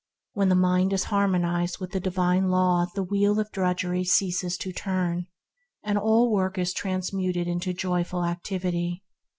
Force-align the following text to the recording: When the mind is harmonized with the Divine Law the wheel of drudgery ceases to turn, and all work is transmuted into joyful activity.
When 0.33 0.49
the 0.49 0.55
mind 0.55 0.93
is 0.93 1.03
harmonized 1.13 1.77
with 1.77 1.91
the 1.91 1.99
Divine 1.99 2.49
Law 2.49 2.87
the 2.95 3.03
wheel 3.03 3.39
of 3.39 3.51
drudgery 3.51 4.03
ceases 4.03 4.57
to 4.57 4.73
turn, 4.73 5.27
and 5.83 5.95
all 5.95 6.31
work 6.31 6.57
is 6.57 6.73
transmuted 6.73 7.47
into 7.47 7.71
joyful 7.71 8.25
activity. 8.25 9.03